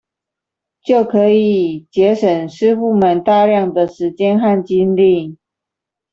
[0.83, 5.37] 就可以節省師傅們大量的時間和精力